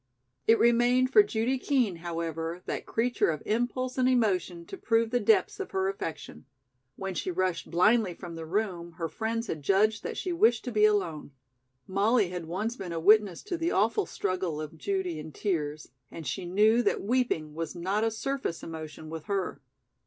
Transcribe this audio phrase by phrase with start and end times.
[0.47, 5.19] It remained for Judy Kean, however, that creature of impulse and emotion, to prove the
[5.19, 6.45] depths of her affection.
[6.95, 10.71] When she rushed blindly from the room, her friends had judged that she wished to
[10.71, 11.33] be alone.
[11.85, 16.25] Molly had once been a witness to the awful struggle of Judy in tears and
[16.25, 19.61] she knew that weeping was not a surface emotion with her.